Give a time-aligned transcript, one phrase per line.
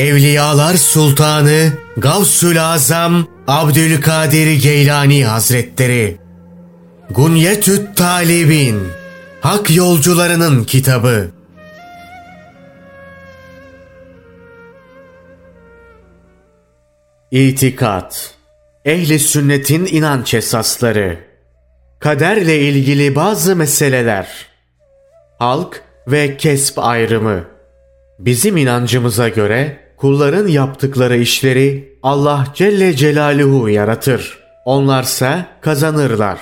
[0.00, 6.18] Evliyalar Sultanı Gavsül Azam Abdülkadir Geylani Hazretleri.
[7.10, 8.82] Gunyetüt Talibin
[9.40, 11.30] Hak Yolcularının Kitabı.
[17.30, 18.34] İtikat
[18.84, 21.18] Ehli sünnetin inanç esasları.
[21.98, 24.28] Kaderle ilgili bazı meseleler.
[25.38, 27.44] Halk ve kesp ayrımı.
[28.18, 34.38] Bizim inancımıza göre kulların yaptıkları işleri Allah Celle Celaluhu yaratır.
[34.64, 36.38] Onlarsa kazanırlar.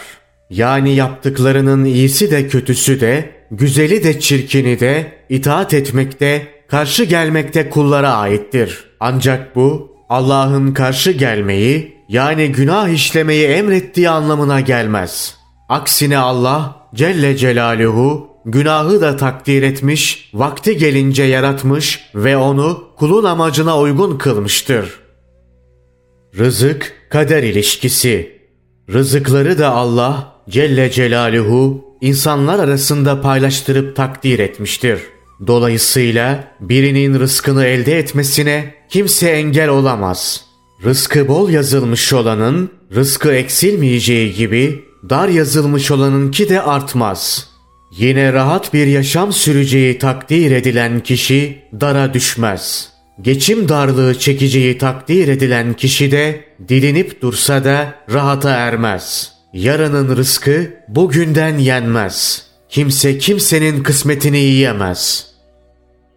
[0.51, 8.12] Yani yaptıklarının iyisi de kötüsü de, güzeli de çirkini de, itaat etmekte, karşı gelmekte kullara
[8.12, 8.84] aittir.
[9.01, 15.37] Ancak bu Allah'ın karşı gelmeyi yani günah işlemeyi emrettiği anlamına gelmez.
[15.69, 23.78] Aksine Allah Celle Celaluhu günahı da takdir etmiş, vakti gelince yaratmış ve onu kulun amacına
[23.78, 25.00] uygun kılmıştır.
[26.39, 28.39] Rızık kader ilişkisi.
[28.92, 35.00] Rızıkları da Allah Celle Celaluhu insanlar arasında paylaştırıp takdir etmiştir.
[35.47, 40.44] Dolayısıyla birinin rızkını elde etmesine kimse engel olamaz.
[40.84, 47.58] Rızkı bol yazılmış olanın rızkı eksilmeyeceği gibi dar yazılmış olanınki de artmaz.''
[47.98, 52.92] Yine rahat bir yaşam süreceği takdir edilen kişi dara düşmez.
[53.22, 59.32] Geçim darlığı çekeceği takdir edilen kişi de dilinip dursa da rahata ermez.
[59.52, 62.46] Yarının rızkı bugünden yenmez.
[62.69, 65.26] Kimse kimsenin kısmetini yiyemez.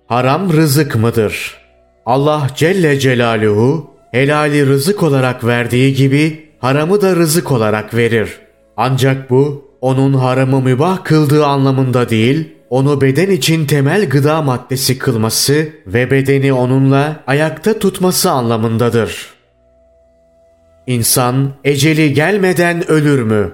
[0.07, 1.57] Haram rızık mıdır?
[2.05, 8.29] Allah Celle Celaluhu helali rızık olarak verdiği gibi haramı da rızık olarak verir.
[8.77, 15.69] Ancak bu onun haramı mübah kıldığı anlamında değil, onu beden için temel gıda maddesi kılması
[15.87, 19.27] ve bedeni onunla ayakta tutması anlamındadır.
[20.87, 23.52] İnsan eceli gelmeden ölür mü?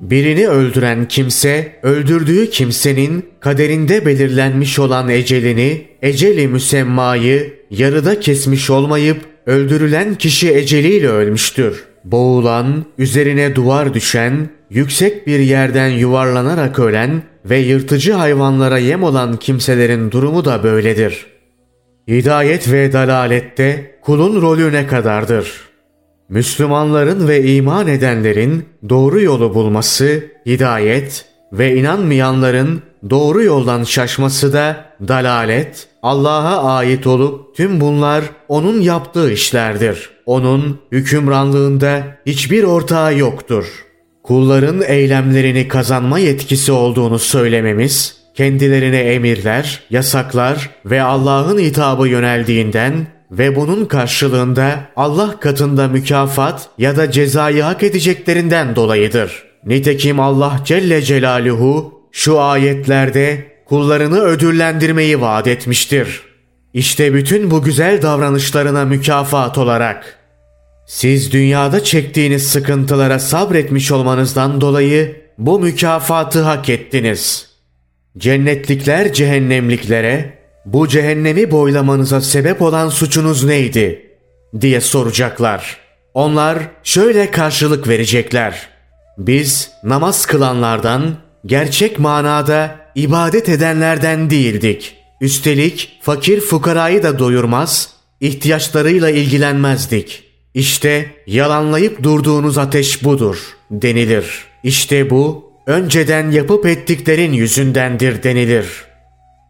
[0.00, 10.14] Birini öldüren kimse, öldürdüğü kimsenin kaderinde belirlenmiş olan ecelini, eceli müsemmayı yarıda kesmiş olmayıp öldürülen
[10.14, 11.84] kişi eceliyle ölmüştür.
[12.04, 20.10] Boğulan, üzerine duvar düşen, yüksek bir yerden yuvarlanarak ölen ve yırtıcı hayvanlara yem olan kimselerin
[20.10, 21.26] durumu da böyledir.
[22.08, 25.52] Hidayet ve dalalette kulun rolü ne kadardır?
[26.28, 35.88] Müslümanların ve iman edenlerin doğru yolu bulması, hidayet ve inanmayanların doğru yoldan şaşması da dalalet,
[36.02, 40.10] Allah'a ait olup tüm bunlar onun yaptığı işlerdir.
[40.26, 43.91] Onun hükümranlığında hiçbir ortağı yoktur.''
[44.22, 53.84] Kulların eylemlerini kazanma yetkisi olduğunu söylememiz, kendilerine emirler, yasaklar ve Allah'ın hitabı yöneldiğinden ve bunun
[53.84, 59.44] karşılığında Allah katında mükafat ya da cezayı hak edeceklerinden dolayıdır.
[59.66, 66.22] Nitekim Allah Celle Celaluhu şu ayetlerde kullarını ödüllendirmeyi vaat etmiştir.
[66.74, 70.18] İşte bütün bu güzel davranışlarına mükafat olarak
[70.86, 77.48] siz dünyada çektiğiniz sıkıntılara sabretmiş olmanızdan dolayı bu mükafatı hak ettiniz.
[78.18, 84.10] Cennetlikler cehennemliklere bu cehennemi boylamanıza sebep olan suçunuz neydi
[84.60, 85.76] diye soracaklar.
[86.14, 88.68] Onlar şöyle karşılık verecekler.
[89.18, 91.16] Biz namaz kılanlardan,
[91.46, 94.96] gerçek manada ibadet edenlerden değildik.
[95.20, 104.44] Üstelik fakir fukarayı da doyurmaz, ihtiyaçlarıyla ilgilenmezdik.'' İşte yalanlayıp durduğunuz ateş budur denilir.
[104.62, 108.66] İşte bu önceden yapıp ettiklerin yüzündendir denilir.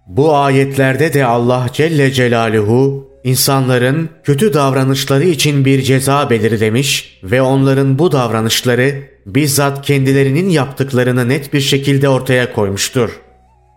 [0.06, 7.98] Bu ayetlerde de Allah Celle Celaluhu insanların kötü davranışları için bir ceza belirlemiş ve onların
[7.98, 8.94] bu davranışları
[9.26, 13.20] bizzat kendilerinin yaptıklarını net bir şekilde ortaya koymuştur.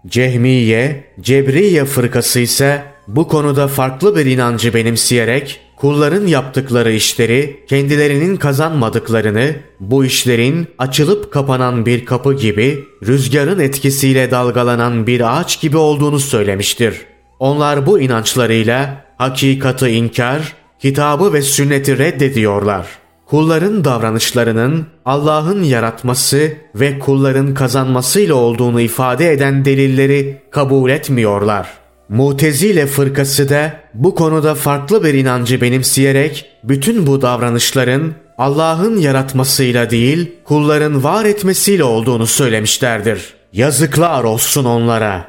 [0.07, 9.55] Cehmiye, Cebriye fırkası ise bu konuda farklı bir inancı benimseyerek kulların yaptıkları işleri kendilerinin kazanmadıklarını,
[9.79, 17.01] bu işlerin açılıp kapanan bir kapı gibi, rüzgarın etkisiyle dalgalanan bir ağaç gibi olduğunu söylemiştir.
[17.39, 22.87] Onlar bu inançlarıyla hakikati inkar, kitabı ve sünneti reddediyorlar.
[23.25, 33.49] Kulların davranışlarının Allah'ın yaratması ve kulların kazanmasıyla olduğunu ifade eden delilleri kabul etmiyorlar.'' Mutezile fırkası
[33.49, 41.25] da bu konuda farklı bir inancı benimseyerek bütün bu davranışların Allah'ın yaratmasıyla değil kulların var
[41.25, 43.33] etmesiyle olduğunu söylemişlerdir.
[43.53, 45.27] Yazıklar olsun onlara.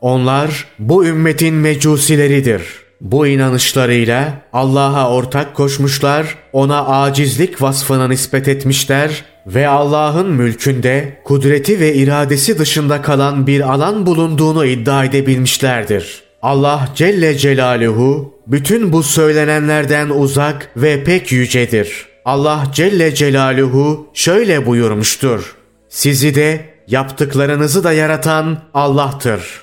[0.00, 2.62] Onlar bu ümmetin mecusileridir.
[3.00, 11.94] Bu inanışlarıyla Allah'a ortak koşmuşlar, ona acizlik vasfını nispet etmişler ve Allah'ın mülkünde kudreti ve
[11.94, 16.22] iradesi dışında kalan bir alan bulunduğunu iddia edebilmişlerdir.
[16.42, 22.06] Allah Celle Celaluhu bütün bu söylenenlerden uzak ve pek yücedir.
[22.24, 25.54] Allah Celle Celaluhu şöyle buyurmuştur.
[25.88, 29.62] Sizi de yaptıklarınızı da yaratan Allah'tır.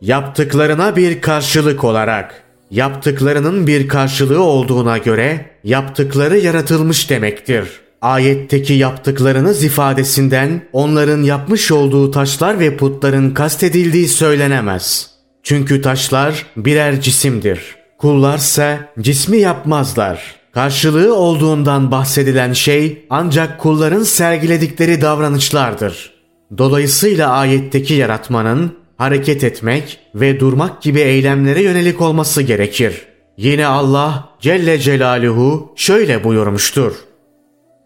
[0.00, 7.68] Yaptıklarına bir karşılık olarak yaptıklarının bir karşılığı olduğuna göre yaptıkları yaratılmış demektir.
[8.02, 15.10] Ayetteki yaptıklarınız ifadesinden onların yapmış olduğu taşlar ve putların kastedildiği söylenemez.
[15.42, 17.76] Çünkü taşlar birer cisimdir.
[17.98, 20.36] Kullarsa cismi yapmazlar.
[20.54, 26.12] Karşılığı olduğundan bahsedilen şey ancak kulların sergiledikleri davranışlardır.
[26.58, 33.02] Dolayısıyla ayetteki yaratmanın hareket etmek ve durmak gibi eylemlere yönelik olması gerekir.
[33.36, 36.92] Yine Allah Celle Celaluhu şöyle buyurmuştur.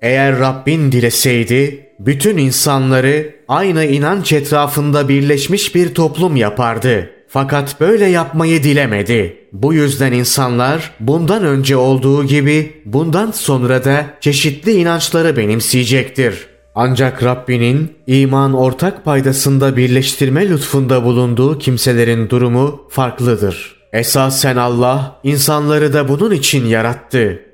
[0.03, 7.11] Eğer Rabbin dileseydi bütün insanları aynı inanç etrafında birleşmiş bir toplum yapardı.
[7.29, 9.37] Fakat böyle yapmayı dilemedi.
[9.53, 16.47] Bu yüzden insanlar bundan önce olduğu gibi bundan sonra da çeşitli inançları benimseyecektir.
[16.75, 23.77] Ancak Rabbinin iman ortak paydasında birleştirme lütfunda bulunduğu kimselerin durumu farklıdır.
[23.93, 27.50] Esasen Allah insanları da bunun için yarattı.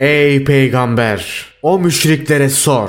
[0.00, 1.46] Ey peygamber!
[1.62, 2.88] O müşriklere sor.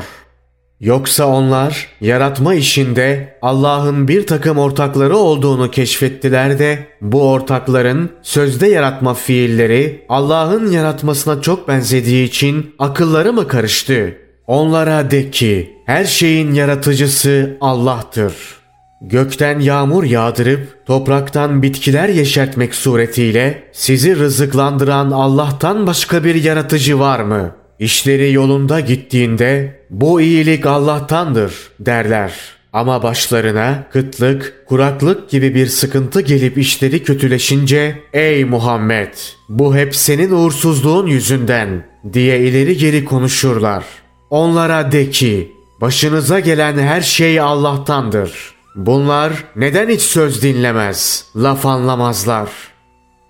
[0.80, 9.14] Yoksa onlar yaratma işinde Allah'ın bir takım ortakları olduğunu keşfettiler de bu ortakların sözde yaratma
[9.14, 14.18] fiilleri Allah'ın yaratmasına çok benzediği için akılları mı karıştı?
[14.48, 18.59] Onlara de ki her şeyin yaratıcısı Allah'tır.
[19.01, 27.56] Gökten yağmur yağdırıp topraktan bitkiler yeşertmek suretiyle sizi rızıklandıran Allah'tan başka bir yaratıcı var mı?
[27.80, 32.34] İşleri yolunda gittiğinde bu iyilik Allah'tandır derler.
[32.74, 39.13] Ama başlarına kıtlık, kuraklık gibi bir sıkıntı gelip işleri kötüleşince ''Ey Muhammed
[39.50, 43.84] bu hep senin uğursuzluğun yüzünden'' diye ileri geri konuşurlar.
[44.30, 48.59] Onlara de ki başınıza gelen her şey Allah'tandır.
[48.75, 52.50] Bunlar neden hiç söz dinlemez, laf anlamazlar?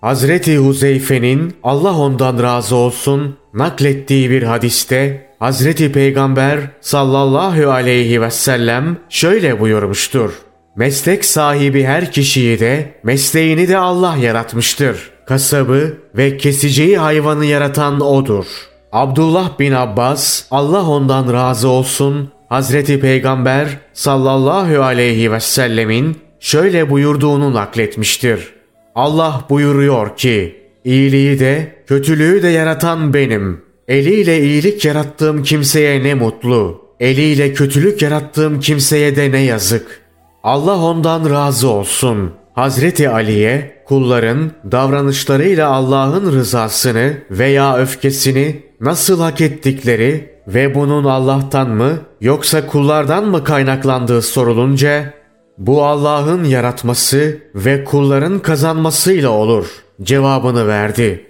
[0.00, 8.98] Hazreti Huzeyfe'nin Allah ondan razı olsun naklettiği bir hadiste Hazreti Peygamber sallallahu aleyhi ve sellem
[9.08, 10.32] şöyle buyurmuştur.
[10.76, 15.10] Meslek sahibi her kişiyi de mesleğini de Allah yaratmıştır.
[15.26, 18.46] Kasabı ve keseceği hayvanı yaratan O'dur.
[18.92, 27.54] Abdullah bin Abbas Allah ondan razı olsun Hazreti Peygamber sallallahu aleyhi ve sellemin şöyle buyurduğunu
[27.54, 28.52] nakletmiştir.
[28.94, 33.60] Allah buyuruyor ki iyiliği de kötülüğü de yaratan benim.
[33.88, 36.84] Eliyle iyilik yarattığım kimseye ne mutlu.
[37.00, 40.00] Eliyle kötülük yarattığım kimseye de ne yazık.
[40.42, 42.32] Allah ondan razı olsun.
[42.52, 51.98] Hazreti Ali'ye kulların davranışlarıyla Allah'ın rızasını veya öfkesini nasıl hak ettikleri ve bunun Allah'tan mı
[52.20, 55.14] yoksa kullardan mı kaynaklandığı sorulunca
[55.58, 59.66] bu Allah'ın yaratması ve kulların kazanmasıyla olur
[60.02, 61.26] cevabını verdi.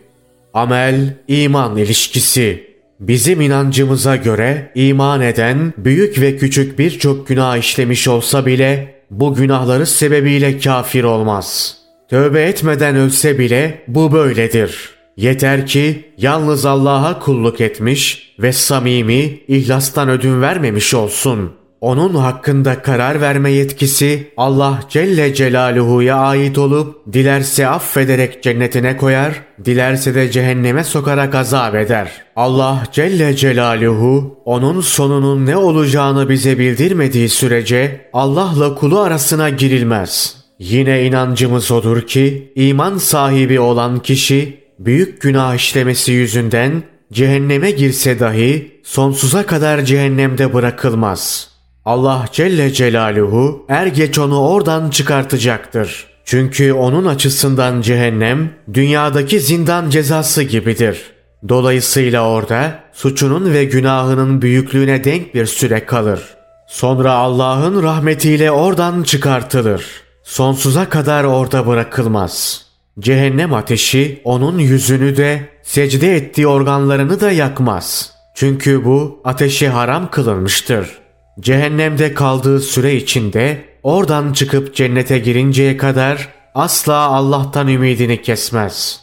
[0.54, 8.46] Amel iman ilişkisi Bizim inancımıza göre iman eden büyük ve küçük birçok günah işlemiş olsa
[8.46, 11.76] bile bu günahları sebebiyle kafir olmaz.
[12.08, 14.99] Tövbe etmeden ölse bile bu böyledir.
[15.20, 21.52] Yeter ki yalnız Allah'a kulluk etmiş ve samimi, ihlastan ödün vermemiş olsun.
[21.80, 29.34] Onun hakkında karar verme yetkisi Allah Celle Celaluhu'ya ait olup dilerse affederek cennetine koyar,
[29.64, 32.10] dilerse de cehenneme sokarak azap eder.
[32.36, 40.36] Allah Celle Celaluhu onun sonunun ne olacağını bize bildirmediği sürece Allah'la kulu arasına girilmez.
[40.58, 46.82] Yine inancımız odur ki iman sahibi olan kişi büyük günah işlemesi yüzünden
[47.12, 51.50] cehenneme girse dahi sonsuza kadar cehennemde bırakılmaz.
[51.84, 56.06] Allah Celle Celaluhu er geç onu oradan çıkartacaktır.
[56.24, 61.02] Çünkü onun açısından cehennem dünyadaki zindan cezası gibidir.
[61.48, 66.20] Dolayısıyla orada suçunun ve günahının büyüklüğüne denk bir süre kalır.
[66.68, 69.86] Sonra Allah'ın rahmetiyle oradan çıkartılır.
[70.22, 72.69] Sonsuza kadar orada bırakılmaz.
[73.00, 78.12] Cehennem ateşi onun yüzünü de secde ettiği organlarını da yakmaz.
[78.34, 80.98] Çünkü bu ateşi haram kılınmıştır.
[81.40, 89.00] Cehennemde kaldığı süre içinde oradan çıkıp cennete girinceye kadar asla Allah'tan ümidini kesmez.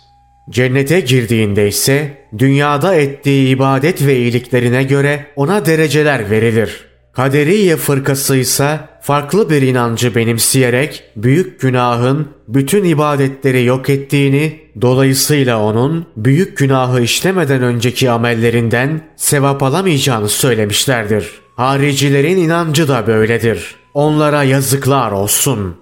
[0.50, 6.87] Cennete girdiğinde ise dünyada ettiği ibadet ve iyiliklerine göre ona dereceler verilir.
[7.18, 16.06] Kaderiye fırkası ise farklı bir inancı benimseyerek büyük günahın bütün ibadetleri yok ettiğini, dolayısıyla onun
[16.18, 21.32] büyük günahı işlemeden önceki amellerinden sevap alamayacağını söylemişlerdir.
[21.56, 23.76] Haricilerin inancı da böyledir.
[23.94, 25.76] Onlara yazıklar olsun.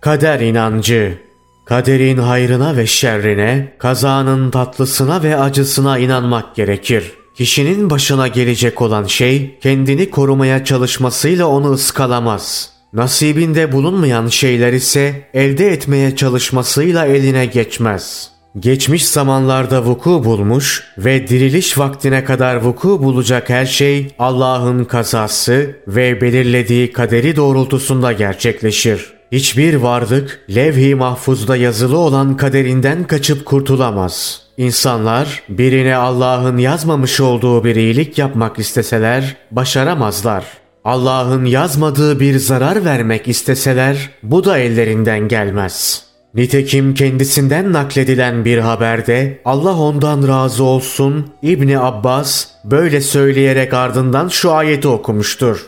[0.00, 1.18] Kader inancı
[1.64, 7.21] Kaderin hayrına ve şerrine, kazanın tatlısına ve acısına inanmak gerekir.
[7.34, 12.70] Kişinin başına gelecek olan şey kendini korumaya çalışmasıyla onu ıskalamaz.
[12.92, 18.30] Nasibinde bulunmayan şeyler ise elde etmeye çalışmasıyla eline geçmez.
[18.58, 26.20] Geçmiş zamanlarda vuku bulmuş ve diriliş vaktine kadar vuku bulacak her şey Allah'ın kazası ve
[26.20, 29.12] belirlediği kaderi doğrultusunda gerçekleşir.
[29.32, 34.42] Hiçbir varlık levh-i mahfuzda yazılı olan kaderinden kaçıp kurtulamaz.
[34.62, 40.44] İnsanlar birine Allah'ın yazmamış olduğu bir iyilik yapmak isteseler başaramazlar.
[40.84, 46.04] Allah'ın yazmadığı bir zarar vermek isteseler bu da ellerinden gelmez.
[46.34, 54.52] Nitekim kendisinden nakledilen bir haberde Allah ondan razı olsun İbni Abbas böyle söyleyerek ardından şu
[54.52, 55.66] ayeti okumuştur.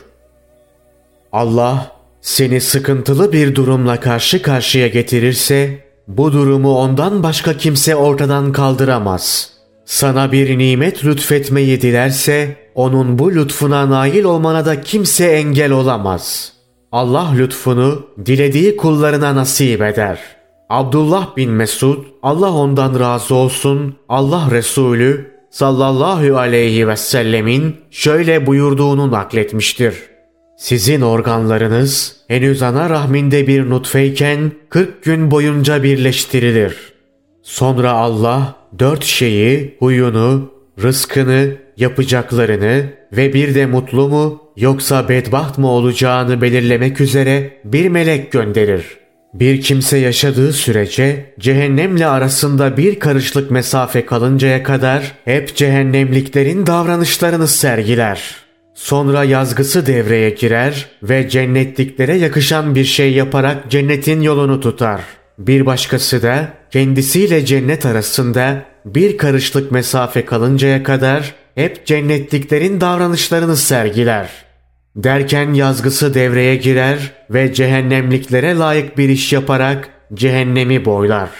[1.33, 9.51] Allah seni sıkıntılı bir durumla karşı karşıya getirirse bu durumu ondan başka kimse ortadan kaldıramaz.
[9.85, 16.53] Sana bir nimet lütfetmeyi dilerse onun bu lütfuna nail olmana da kimse engel olamaz.
[16.93, 20.19] Allah lütfunu dilediği kullarına nasip eder.
[20.71, 29.11] Abdullah bin Mesud, Allah ondan razı olsun, Allah Resulü sallallahu aleyhi ve sellemin şöyle buyurduğunu
[29.11, 30.14] nakletmiştir.
[30.57, 36.77] Sizin organlarınız henüz ana rahminde bir nutfeyken 40 gün boyunca birleştirilir.
[37.43, 40.51] Sonra Allah dört şeyi, huyunu,
[40.83, 48.33] rızkını, yapacaklarını ve bir de mutlu mu yoksa bedbaht mı olacağını belirlemek üzere bir melek
[48.33, 48.85] gönderir.
[49.35, 58.44] Bir kimse yaşadığı sürece cehennemle arasında bir karışlık mesafe kalıncaya kadar hep cehennemliklerin davranışlarını sergiler.''
[58.75, 65.01] Sonra yazgısı devreye girer ve cennetliklere yakışan bir şey yaparak cennetin yolunu tutar.
[65.39, 74.31] Bir başkası da kendisiyle cennet arasında bir karışlık mesafe kalıncaya kadar hep cennetliklerin davranışlarını sergiler.
[74.97, 81.31] Derken yazgısı devreye girer ve cehennemliklere layık bir iş yaparak cehennemi boylar.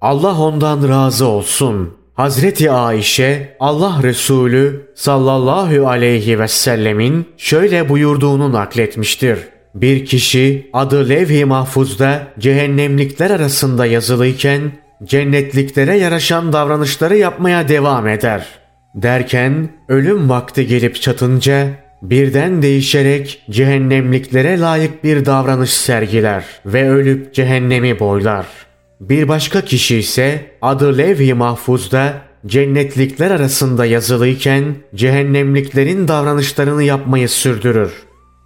[0.00, 9.38] Allah ondan razı olsun.'' Hazreti Ayşe Allah Resulü sallallahu aleyhi ve sellemin şöyle buyurduğunu nakletmiştir.
[9.74, 14.72] Bir kişi adı levh-i mahfuzda cehennemlikler arasında yazılıyken
[15.04, 18.46] cennetliklere yaraşan davranışları yapmaya devam eder.
[18.94, 21.68] Derken ölüm vakti gelip çatınca
[22.02, 30.50] birden değişerek cehennemliklere layık bir davranış sergiler ve ölüp cehennemi boylar.'' Bir başka kişi ise
[30.62, 32.14] adı levh-i mahfuzda
[32.46, 37.92] cennetlikler arasında yazılıyken cehennemliklerin davranışlarını yapmayı sürdürür.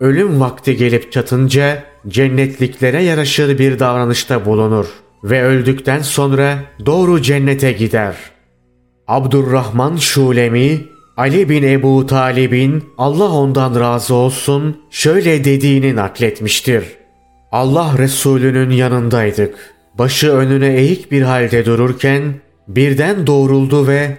[0.00, 4.87] Ölüm vakti gelip çatınca cennetliklere yaraşır bir davranışta bulunur
[5.25, 8.16] ve öldükten sonra doğru cennete gider.
[9.09, 10.80] Abdurrahman Şulemi
[11.16, 16.85] Ali bin Ebu Talib'in Allah ondan razı olsun şöyle dediğini nakletmiştir.
[17.52, 22.35] Allah Resulü'nün yanındaydık başı önüne eğik bir halde dururken
[22.69, 24.19] birden doğruldu ve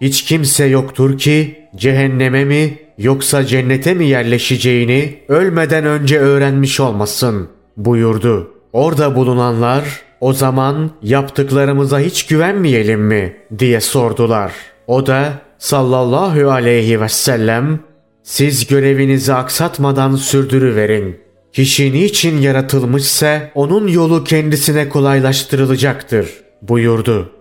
[0.00, 8.50] hiç kimse yoktur ki cehenneme mi yoksa cennete mi yerleşeceğini ölmeden önce öğrenmiş olmasın buyurdu.
[8.72, 9.84] Orada bulunanlar
[10.20, 14.52] o zaman yaptıklarımıza hiç güvenmeyelim mi diye sordular.
[14.86, 17.80] O da sallallahu aleyhi ve sellem
[18.22, 21.29] siz görevinizi aksatmadan sürdürüverin.
[21.52, 26.30] Kişi niçin yaratılmışsa onun yolu kendisine kolaylaştırılacaktır
[26.62, 27.32] buyurdu.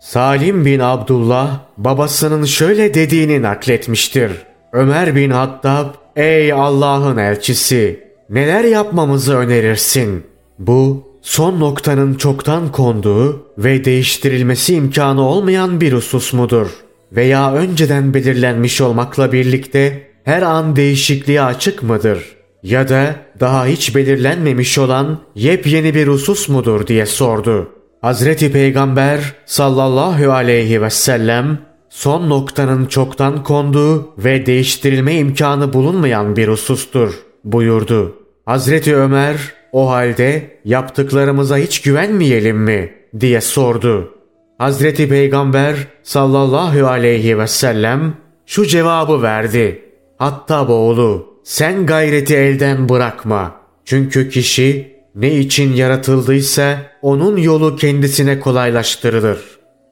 [0.00, 4.32] Salim bin Abdullah babasının şöyle dediğini nakletmiştir.
[4.72, 10.24] Ömer bin Hattab ey Allah'ın elçisi neler yapmamızı önerirsin?
[10.58, 16.68] Bu son noktanın çoktan konduğu ve değiştirilmesi imkanı olmayan bir husus mudur?
[17.12, 24.78] Veya önceden belirlenmiş olmakla birlikte her an değişikliğe açık mıdır?'' Ya da daha hiç belirlenmemiş
[24.78, 27.68] olan yepyeni bir husus mudur diye sordu.
[28.00, 31.58] Hazreti Peygamber sallallahu aleyhi ve sellem
[31.90, 38.16] son noktanın çoktan konduğu ve değiştirilme imkanı bulunmayan bir husustur buyurdu.
[38.46, 39.36] Hazreti Ömer
[39.72, 44.14] o halde yaptıklarımıza hiç güvenmeyelim mi diye sordu.
[44.58, 48.14] Hazreti Peygamber sallallahu aleyhi ve sellem
[48.46, 49.84] şu cevabı verdi.
[50.18, 53.56] Hatta oğlu sen gayreti elden bırakma.
[53.84, 59.38] Çünkü kişi ne için yaratıldıysa onun yolu kendisine kolaylaştırılır.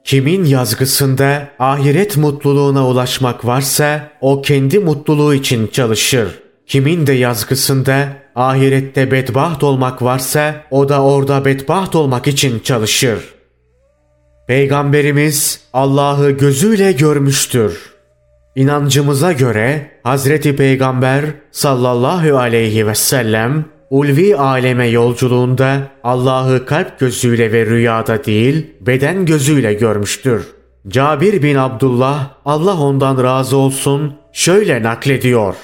[0.05, 6.29] Kimin yazgısında ahiret mutluluğuna ulaşmak varsa o kendi mutluluğu için çalışır.
[6.67, 13.19] Kimin de yazgısında ahirette bedbaht olmak varsa o da orada bedbaht olmak için çalışır.
[14.47, 17.96] Peygamberimiz Allah'ı gözüyle görmüştür.
[18.57, 27.67] İnancımıza göre Hazreti Peygamber sallallahu aleyhi ve sellem ulvi aleme yolculuğunda Allah'ı kalp gözüyle ve
[27.67, 30.47] rüyada değil beden gözüyle görmüştür.
[30.89, 35.55] Cabir bin Abdullah Allah ondan razı olsun şöyle naklediyor.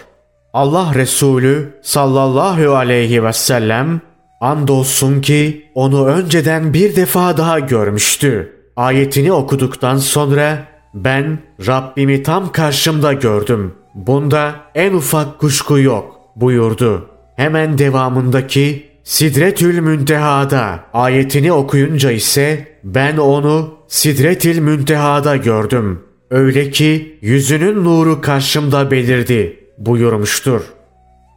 [0.53, 4.01] Allah Resulü sallallahu aleyhi ve sellem
[4.41, 8.53] andolsun ki onu önceden bir defa daha görmüştü.
[8.77, 13.75] Ayetini okuduktan sonra ben Rabbimi tam karşımda gördüm.
[13.95, 17.09] Bunda en ufak kuşku yok buyurdu.
[17.37, 26.03] Hemen devamındaki Sidretül Münteha'da ayetini okuyunca ise ben onu Sidretül Münteha'da gördüm.
[26.31, 30.63] Öyle ki yüzünün nuru karşımda belirdi buyurmuştur.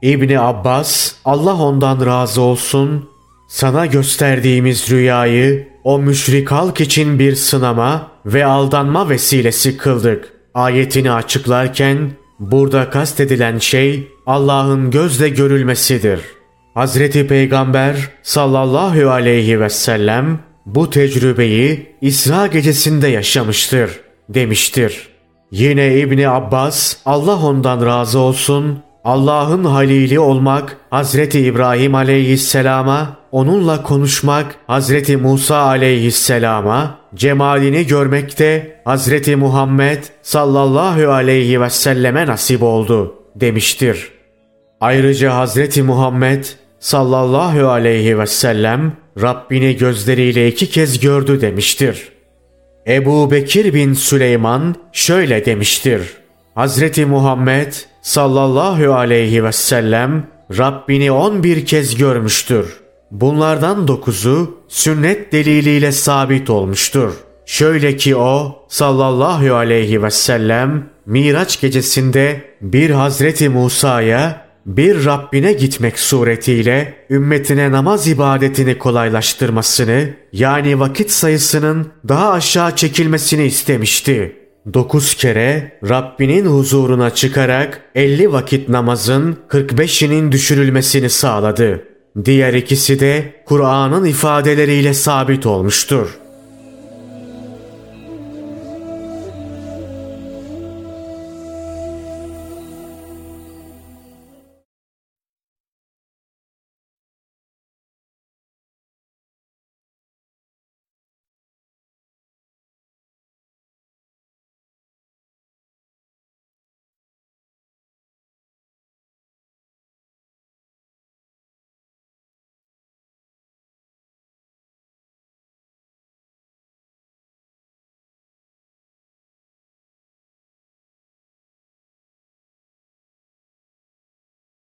[0.02, 3.10] İbni Abbas Allah ondan razı olsun
[3.48, 10.34] sana gösterdiğimiz rüyayı o müşrik halk için bir sınama ve aldanma vesilesi kıldık.
[10.54, 16.20] Ayetini açıklarken burada kastedilen şey Allah'ın gözle görülmesidir.
[16.74, 24.00] Hazreti Peygamber sallallahu aleyhi ve sellem bu tecrübeyi İsra gecesinde yaşamıştır
[24.30, 25.08] demiştir.
[25.52, 34.56] Yine İbni Abbas Allah ondan razı olsun Allah'ın halili olmak Hazreti İbrahim aleyhisselama, onunla konuşmak
[34.68, 44.12] Hazreti Musa aleyhisselama, cemalini görmekte Hazreti Muhammed sallallahu aleyhi ve selleme nasip oldu demiştir.
[44.82, 46.44] Ayrıca Hazreti Muhammed
[46.80, 52.10] sallallahu aleyhi ve sellem Rabbini gözleriyle iki kez gördü demiştir.
[52.88, 56.02] Ebu Bekir bin Süleyman şöyle demiştir.
[56.56, 57.74] Hazreti Muhammed
[58.06, 62.74] sallallahu aleyhi ve sellem Rabbini on bir kez görmüştür.
[63.12, 67.14] Bunlardan dokuzu sünnet deliliyle sabit olmuştur.
[67.46, 76.00] Şöyle ki o sallallahu aleyhi ve sellem Miraç gecesinde bir Hazreti Musa'ya bir Rabbine gitmek
[76.00, 84.45] suretiyle ümmetine namaz ibadetini kolaylaştırmasını yani vakit sayısının daha aşağı çekilmesini istemişti.
[84.74, 91.84] Dokuz kere Rabbinin huzuruna çıkarak 50 vakit namazın 45'inin düşürülmesini sağladı.
[92.26, 96.08] Diğer ikisi de Kur'an'ın ifadeleriyle sabit olmuştur.